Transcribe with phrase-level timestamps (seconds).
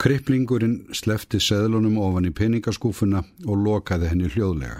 [0.00, 4.78] Kriplingurinn slefti seðlunum ofan í peningaskúfuna og lokaði henni hljóðlega.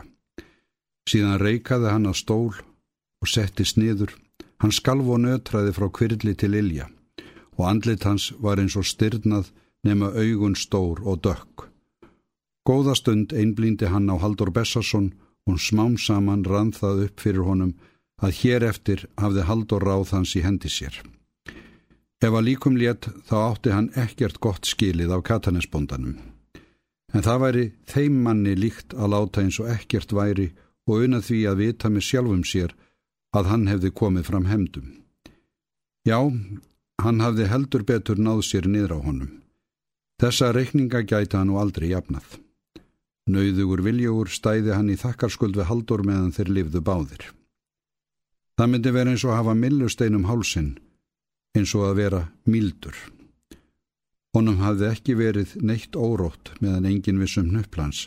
[1.10, 4.14] Síðan reikaði hann á stól og setti sniður.
[4.64, 6.88] Hann skalv og nötraði frá kvirli til ilja
[7.58, 9.50] og andlit hans var eins og styrnað
[9.84, 11.68] nema augun stór og dökk.
[12.64, 15.12] Góða stund einblýndi hann á Haldur Bessarsson
[15.44, 17.76] og smám saman rann það upp fyrir honum
[18.24, 20.96] að hér eftir hafði Haldur ráð hans í hendi sér.
[22.20, 26.18] Ef að líkum létt þá átti hann ekkert gott skilið af katanesbondanum.
[27.16, 30.50] En það væri þeim manni líkt að láta eins og ekkert væri
[30.84, 32.74] og unna því að vita með sjálfum sér
[33.36, 34.92] að hann hefði komið fram hemdum.
[36.04, 36.20] Já,
[37.00, 39.32] hann hafði heldur betur náð sér niður á honum.
[40.20, 42.36] Þessa reikninga gæti hann nú aldrei jafnað.
[43.32, 47.24] Nauðugur viljugur stæði hann í þakkarskuld við haldur meðan þeir livðu báðir.
[48.60, 50.74] Það myndi vera eins og hafa millusteinum hálsinn
[51.56, 52.96] eins og að vera mildur.
[54.36, 58.06] Honum hafði ekki verið neitt órótt meðan engin vissum nöfplans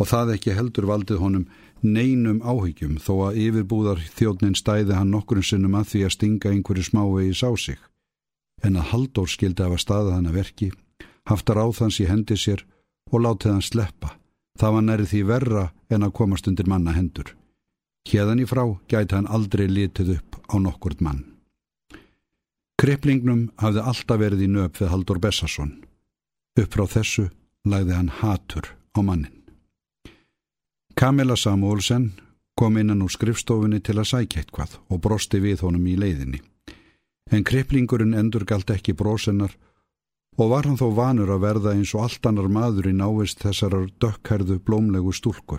[0.00, 1.44] og það ekki heldur valdið honum
[1.84, 6.86] neinum áhyggjum þó að yfirbúðar þjóðnin stæði hann nokkurinn sinnum að því að stinga einhverju
[6.88, 7.78] smávegi sá sig.
[8.64, 10.70] En að Halldór skildi af að staða hann að verki,
[11.28, 12.64] haftar áþans í hendi sér
[13.12, 14.14] og látið hann sleppa.
[14.58, 17.34] Það var næri því verra en að komast undir manna hendur.
[18.08, 21.33] Hérðan í frá gæti hann aldrei litið upp á nokkurt mann.
[22.84, 25.70] Kriplingnum hafði alltaf verið í nöp við Haldur Bessarsson.
[26.60, 27.22] Upp frá þessu
[27.64, 29.38] lagði hann hatur á mannin.
[30.92, 32.10] Kamila Samuelsen
[32.60, 36.42] kom innan úr skrifstofunni til að sækja eitthvað og brosti við honum í leiðinni.
[37.32, 39.56] En kriplingurinn endur galt ekki brosennar
[40.36, 43.88] og var hann þó vanur að verða eins og allt annar maður í návist þessarar
[43.96, 45.56] dökkhærðu blómlegu stúlku.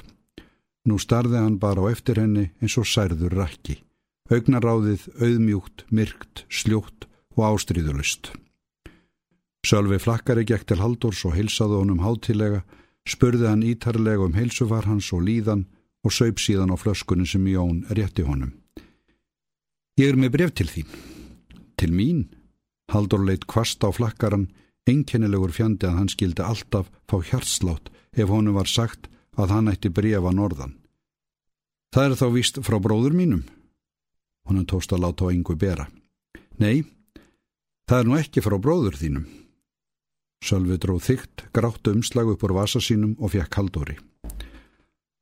[0.86, 3.80] Nú starði hann bara á eftir henni eins og særður rakki.
[4.30, 8.32] Augnaráðið, auðmjúkt, myrkt, sljótt og ástríðulust.
[9.66, 12.62] Sölvi flakkari gekk til Haldórs og heilsaði honum hátilega,
[13.08, 15.66] spurði hann ítarlega um heilsufar hans og líðan
[16.06, 18.54] og saup síðan á flöskunni sem Jón rétti honum.
[19.98, 20.90] Ég er með bref til þín.
[21.80, 22.26] Til mín?
[22.94, 24.52] Haldur leitt kvast á flakkaran,
[24.86, 29.90] einkennilegur fjandi að hann skildi alltaf fá hjartslátt ef honum var sagt að hann ætti
[29.90, 30.78] brefa norðan.
[31.96, 33.44] Það er þá víst frá bróður mínum,
[34.46, 35.88] Honum tóst að láta á yngu bera.
[36.62, 36.86] Nei,
[37.90, 39.26] það er nú ekki frá bróður þínum.
[40.46, 43.98] Sölvi dróð þygt, grátt umslag upp úr vasa sínum og fekk Haldóri.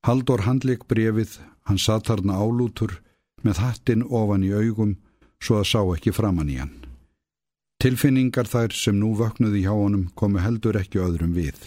[0.04, 2.98] Haldór handleik brefið, hann satt harna álútur
[3.44, 4.98] með hattin ofan í augum
[5.44, 6.74] svo að sá ekki framann í hann.
[7.84, 11.58] Tilfinningar þær sem nú vöknuði hjá honum komu heldur ekki öðrum við.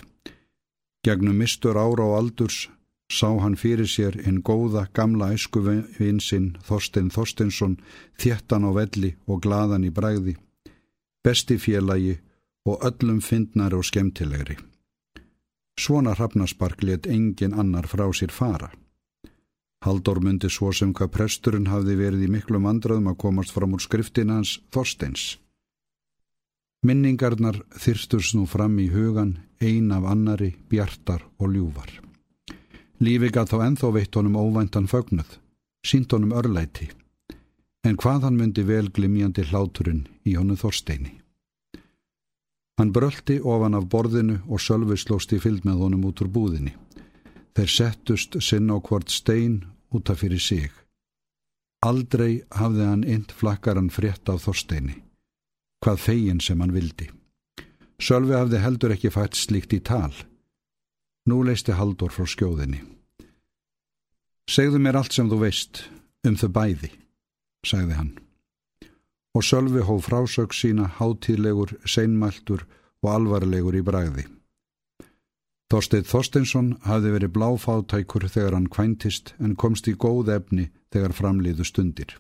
[1.05, 2.67] Gegnum mistur ára og aldurs
[3.13, 7.77] sá hann fyrir sér einn góða gamla æskuvinsinn Þorstein Þorsteinsson
[8.19, 10.35] þéttan á velli og gladan í bræði,
[11.27, 12.17] besti félagi
[12.67, 14.57] og öllum fyndnar og skemmtilegri.
[15.79, 18.71] Svona hrafnaspark let engin annar frá sér fara.
[19.85, 23.83] Haldur myndi svo sem hvað presturinn hafði verið í miklu vandraðum að komast fram úr
[23.85, 25.37] skriftinans Þorsteins.
[26.87, 31.91] Minningarnar þyrsturs nú fram í hugan ein af annari, bjartar og ljúvar.
[33.01, 35.39] Lífi gað þá enþá veitt honum óvæntan fögnuð,
[35.85, 36.89] sínt honum örlæti,
[37.87, 41.13] en hvað hann myndi vel glimjandi hláturinn í honum Þorsteini.
[42.77, 46.75] Hann bröldi ofan af borðinu og sölvi slóst í fylg með honum út úr búðinni.
[47.57, 49.63] Þeir settust sinn á hvort stein
[49.95, 50.73] út af fyrir sig.
[51.87, 54.99] Aldrei hafði hann int flakkaran frétt af Þorsteini,
[55.85, 57.09] hvað fegin sem hann vildi.
[58.03, 60.13] Sölvi hafði heldur ekki fætt slíkt í tal,
[61.27, 62.85] Nú leisti Haldur frá skjóðinni.
[64.47, 65.81] Segðu mér allt sem þú veist
[66.27, 66.91] um þau bæði,
[67.67, 68.15] sagði hann.
[69.37, 72.65] Og Sölvi hóf frásög sína hátíðlegur, seinmæltur
[73.03, 74.25] og alvarlegur í bræði.
[75.67, 81.67] Þorstein Þorsteinsson hafði verið bláfátækur þegar hann kvæntist en komst í góð efni þegar framliðu
[81.67, 82.15] stundir.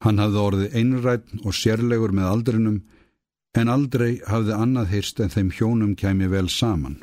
[0.00, 2.78] Hann hafði orðið einrætt og sérlegur með aldrinum
[3.60, 6.96] en aldrei hafði annað heyrst en þeim hjónum kæmi vel saman.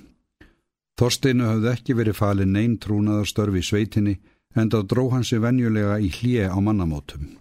[0.97, 4.15] Þorsteinu hafði ekki verið falin neyn trúnaðarstörfi í sveitinni
[4.55, 7.35] en þá dró hann sig venjulega í hlje á mannamótum.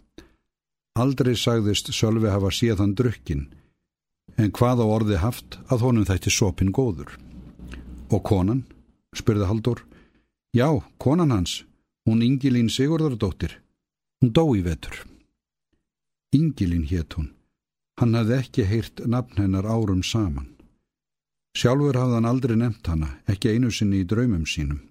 [0.96, 3.46] Aldrei sagðist Sölvi hafa síðan drukkin,
[4.40, 7.18] en hvað á orði haft að honum þætti sopin góður.
[8.08, 8.64] Og konan,
[9.16, 9.82] spurði Haldur,
[10.56, 10.68] já,
[10.98, 11.64] konan hans,
[12.08, 13.58] hún Ingilín Sigurðardóttir,
[14.20, 15.04] hún dó í vetur.
[16.32, 17.32] Ingilín hétt hún,
[18.00, 20.52] hann hafði ekki heyrt nafn hennar árum saman.
[21.56, 24.82] Sjálfur hafði hann aldrei nefnt hana, ekki einu sinni í draumum sínum.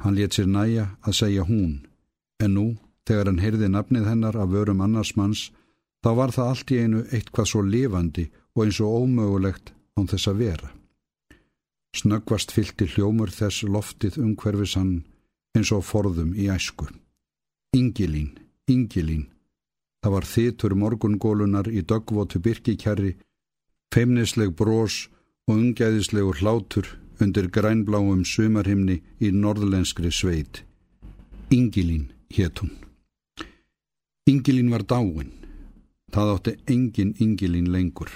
[0.00, 1.86] Hann let sér næja að segja hún,
[2.40, 2.66] en nú,
[3.06, 5.50] þegar hann heyrði nafnið hennar af vörum annars manns,
[6.00, 10.30] þá var það allt í einu eitthvað svo lifandi og eins og ómögulegt án þess
[10.30, 10.70] að vera.
[11.96, 14.94] Snöggvast fylti hljómur þess loftið umhverfisann
[15.58, 16.86] eins og forðum í æsku.
[17.76, 18.38] Ingilín,
[18.70, 19.26] Ingilín.
[20.00, 23.18] Það var þitur morgungólunar í dögvotu byrkikjarri,
[23.92, 25.10] feimnisleg brós
[25.50, 26.88] og ungæðislegur hlátur
[27.24, 30.64] undir grænbláum sumarhimni í norðlenskri sveit.
[31.50, 32.72] Ingilín hétt hún.
[34.26, 35.32] Ingilín var dáin.
[36.10, 38.10] Það átti engin Ingilín lengur.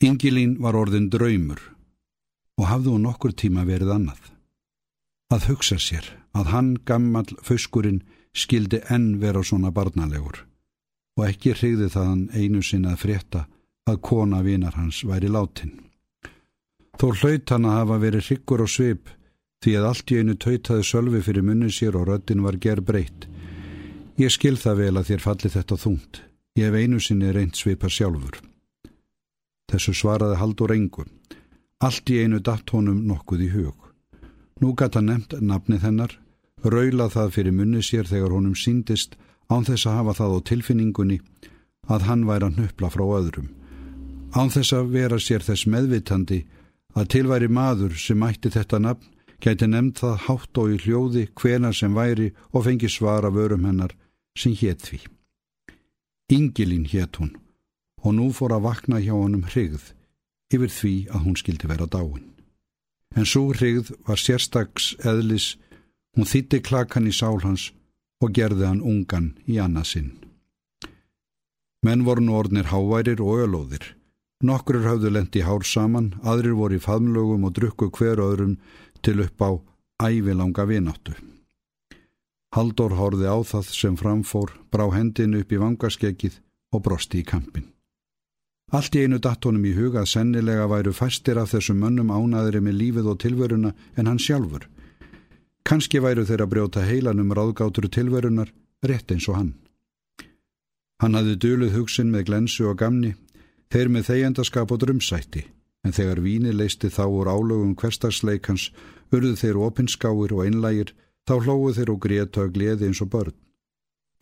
[0.00, 1.60] Ingilín var orðin draumur
[2.56, 4.20] og hafði hún okkur tíma verið annað.
[5.32, 6.06] Að hugsa sér
[6.36, 8.02] að hann gammal föskurinn
[8.36, 10.44] skildi enn vera svona barnalegur
[11.16, 13.46] og ekki hrigði það hann einu sinna að frétta
[13.88, 15.85] að kona vinar hans væri látin.
[16.96, 19.10] Þó hlaut hann að hafa verið hryggur og svip
[19.64, 23.26] því að allt í einu tautaði sölvi fyrir munni sér og röttin var ger breytt.
[24.16, 26.20] Ég skil það vel að þér falli þetta þungt.
[26.56, 28.38] Ég hef einu sinni reynd svipa sjálfur.
[29.68, 31.10] Þessu svaraði Haldur engum.
[31.84, 33.76] Allt í einu datt honum nokkuð í hug.
[34.62, 36.12] Nú gata nefnt nafnið hennar,
[36.64, 39.18] raula það fyrir munni sér þegar honum síndist
[39.52, 41.18] án þess að hafa það á tilfinningunni
[41.92, 43.50] að hann væri að nöppla frá öðrum.
[44.32, 46.46] Án þess að vera sér þess meðvitandi
[46.96, 49.12] að tilværi maður sem ætti þetta nafn
[49.42, 53.92] gæti nefnt það hátt og í hljóði hvena sem væri og fengi svara vörum hennar
[54.38, 55.00] sem hétt því.
[56.32, 57.36] Ingilín hétt hún
[58.02, 59.92] og nú fór að vakna hjá honum hrigð
[60.54, 62.24] yfir því að hún skildi vera dáin.
[63.16, 65.56] En svo hrigð var sérstags eðlis,
[66.14, 67.72] hún þýtti klakan í sál hans
[68.22, 70.12] og gerði hann ungan í annarsinn.
[71.84, 73.95] Menn voru nú orðnir háværir og ölóðir.
[74.44, 78.58] Nokkur hafðu lendi hár saman, aðrir voru í faðmlögum og drukku hver öðrum
[79.00, 79.50] til upp á
[80.04, 81.14] ævilanga vináttu.
[82.52, 86.38] Haldur horði á það sem framfór, brá hendinu upp í vangaskeggið
[86.76, 87.72] og brosti í kampin.
[88.76, 92.60] Allt í einu datt honum í huga að sennilega væru fæstir af þessum mönnum ánaðri
[92.60, 94.66] með lífið og tilveruna en hann sjálfur.
[95.66, 99.52] Kanski væru þeirra brjóta heilanum ráðgátur tilverunar, rétt eins og hann.
[101.00, 103.14] Hann hafði döluð hugsin með glensu og gamni,
[103.72, 105.42] þeir með þeigjandaskap og drömsætti,
[105.84, 108.70] en þegar víni leisti þá úr álögum hverstagsleikans,
[109.14, 110.94] urðu þeir opinskáir og einlægir,
[111.26, 113.36] þá hlóðu þeir og gréta og gleði eins og börn.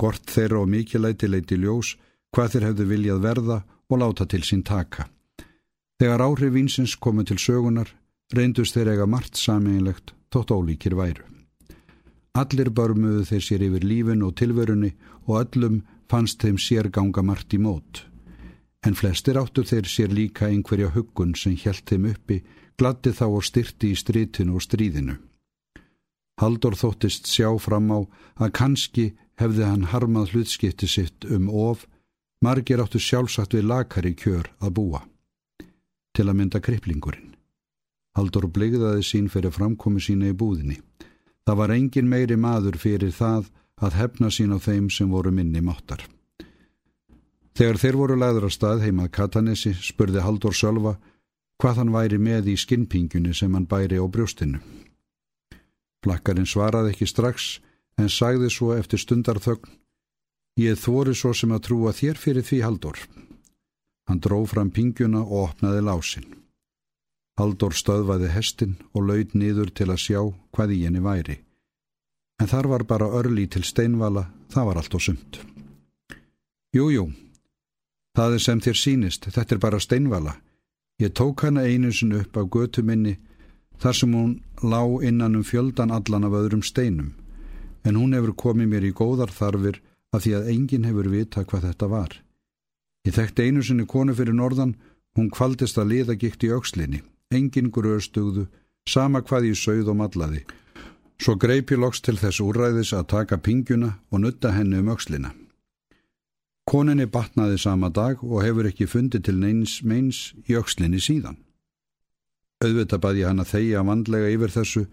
[0.00, 1.94] Gort þeirra og mikillæti leiti ljós,
[2.34, 3.58] hvað þeir hefðu viljað verða
[3.88, 5.06] og láta til sín taka.
[6.00, 7.92] Þegar áhrif vinsins komu til sögunar,
[8.34, 11.28] reyndust þeir eiga margt sameinlegt þótt ólíkir væru.
[12.34, 14.90] Allir börmuðu þeir sér yfir lífin og tilverunni
[15.28, 18.02] og öllum fannst þeim sér ganga margt í mót.
[18.84, 22.42] En flestir áttu þeir sér líka einhverja huggun sem hjælt þeim uppi,
[22.76, 25.16] gladdi þá og styrti í strítinu og stríðinu.
[26.42, 27.98] Haldur þóttist sjá fram á
[28.42, 29.04] að kannski
[29.40, 31.86] hefði hann harmað hlutskipti sitt um of
[32.44, 35.00] Margir áttu sjálfsagt við lakari kjör að búa.
[36.14, 37.30] Til að mynda kriplingurinn.
[38.14, 40.76] Haldur bligðaði sín fyrir framkomi sína í búðinni.
[41.46, 43.48] Það var engin meiri maður fyrir það
[43.80, 46.04] að hefna sín á þeim sem voru minni máttar.
[47.54, 50.96] Þegar þeir voru læður á stað heimað Katanesi spurði Haldur Sölva
[51.62, 54.58] hvað hann væri með í skinnpingunni sem hann bæri á brjóstinu.
[56.02, 57.60] Flakkarinn svaraði ekki strax
[57.98, 59.70] en sagði svo eftir stundarþögn
[60.54, 62.98] Ég þóri svo sem að trúa þér fyrir því Haldur.
[64.06, 66.28] Hann dró fram pingjuna og opnaði lásin.
[67.34, 70.20] Haldur stöðvaði hestin og laud niður til að sjá
[70.54, 71.40] hvað í henni væri.
[72.38, 75.40] En þar var bara örli til steinvala, það var allt og sumt.
[76.74, 77.04] Jújú, jú,
[78.14, 80.36] það er sem þér sínist, þetta er bara steinvala.
[81.02, 83.16] Ég tók hana einu sin upp af götu minni
[83.82, 87.14] þar sem hún lá innan um fjöldan allan af öðrum steinum.
[87.84, 89.80] En hún hefur komið mér í góðar þarfir
[90.14, 92.12] af því að enginn hefur vita hvað þetta var.
[93.04, 94.76] Ég þekkti einu sinni konu fyrir norðan,
[95.16, 97.02] hún kvaldist að liða gikt í aukslinni,
[97.34, 98.46] enginn gröðstugðu,
[98.88, 100.44] sama hvað ég sögð og matlaði.
[101.20, 105.34] Svo greipi loks til þess úræðis að taka pingjuna og nutta henni um aukslina.
[106.64, 111.36] Koninni batnaði sama dag og hefur ekki fundið til neins meins í aukslinni síðan.
[112.64, 114.84] Auðvitað bað ég hann að þeia vandlega yfir þessu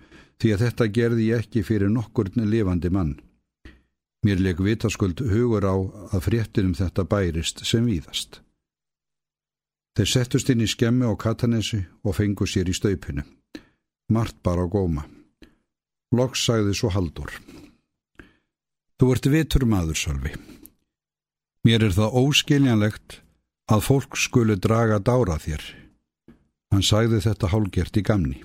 [0.41, 3.15] því að þetta gerði ég ekki fyrir nokkurni lifandi mann.
[4.25, 5.75] Mér leik vitaskuld hugur á
[6.13, 8.41] að fréttinum þetta bærist sem víðast.
[9.97, 13.23] Þeir settust inn í skemmi og katanesi og fengu sér í staupinu.
[14.11, 15.07] Mart bara á góma.
[16.11, 17.31] Loks sagði svo haldur.
[18.99, 20.35] Þú ert vitur maður, Sölvi.
[21.67, 23.19] Mér er það óskiljanlegt
[23.71, 25.61] að fólk skulu draga dára þér.
[26.71, 28.39] Hann sagði þetta hálgert í gamni.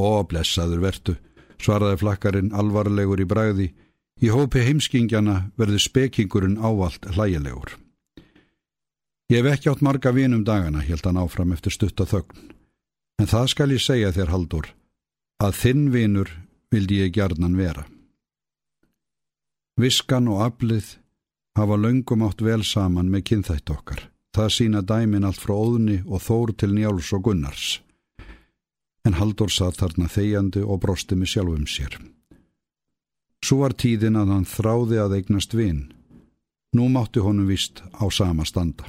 [0.00, 1.14] Ó, blessaður vertu,
[1.60, 3.68] svaraði flakkarinn alvarlegur í bræði,
[4.20, 7.78] Í hópi heimskingjana verður spekingurinn ávalt hlægilegur.
[9.32, 12.50] Ég hef ekki átt marga vinum dagana, held hann áfram eftir stutta þögn.
[13.20, 14.68] En það skal ég segja þér, Haldur,
[15.40, 16.32] að þinn vinur
[16.72, 17.86] vildi ég gjarnan vera.
[19.80, 20.98] Viskan og aflið
[21.58, 24.06] hafa löngum átt vel saman með kynþætt okkar.
[24.34, 27.80] Það sína dæmin allt frá óðni og þór til njáls og gunnars.
[29.04, 31.96] En Haldur satt þarna þegjandi og brosti með sjálfum sér.
[33.40, 35.88] Svo var tíðin að hann þráði að eignast vinn.
[36.76, 38.84] Nú mátti honum vist á sama standa.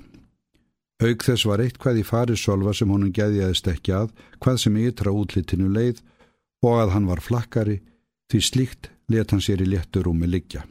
[1.02, 5.14] Aug þess var eitt hvað í farisölva sem honum gæðjaðist ekki að, hvað sem ytra
[5.16, 6.04] útlitinu leið
[6.62, 7.80] og að hann var flakkari,
[8.30, 10.62] því slíkt let hann sér í létturúmi liggja.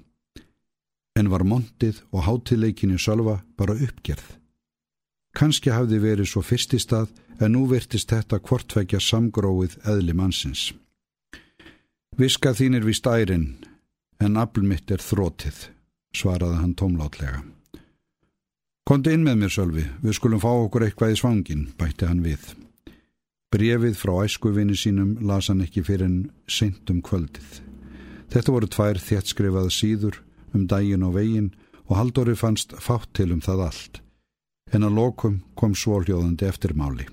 [1.21, 4.25] En var montið og hátileikinu sölva bara uppgerð.
[5.37, 7.11] Kanski hafði verið svo fyrst í stað
[7.41, 10.71] en nú virtist þetta kvortveikja samgróið eðli mannsins.
[12.17, 13.53] Viska þín er vist ærin,
[14.21, 15.69] en afl mitt er þrótið,
[16.17, 17.45] svaraði hann tómlátlega.
[18.85, 22.43] Kondi inn með mér, Sölvi, við skulum fá okkur eitthvað í svangin, bætti hann við.
[23.55, 26.19] Brefið frá æskuvinni sínum las hann ekki fyrir en
[26.51, 27.61] seint um kvöldið.
[28.31, 30.21] Þetta voru tvær þéttskrifaða síður
[30.55, 31.53] um daginn og veginn
[31.91, 34.03] og Haldóri fannst fátt til um það allt,
[34.75, 37.09] en að lokum kom svóljóðandi eftirmáli.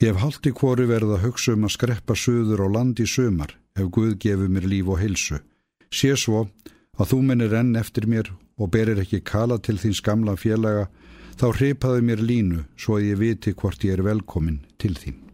[0.00, 3.56] Ég hef haldi hvori verið að hugsa um að skreppa söður og land í sömar
[3.76, 5.40] ef Guð gefur mér líf og heilsu.
[5.92, 6.46] Sé svo
[6.96, 10.88] að þú minnir enn eftir mér og berir ekki kala til þín skamla félaga,
[11.40, 15.29] þá hripaði mér línu svo að ég viti hvort ég er velkomin til þín.